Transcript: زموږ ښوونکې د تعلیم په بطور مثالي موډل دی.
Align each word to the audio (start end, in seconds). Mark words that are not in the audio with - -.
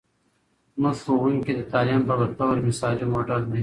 زموږ 0.77 0.95
ښوونکې 1.03 1.53
د 1.55 1.61
تعلیم 1.71 2.01
په 2.09 2.13
بطور 2.21 2.55
مثالي 2.67 3.05
موډل 3.11 3.41
دی. 3.51 3.59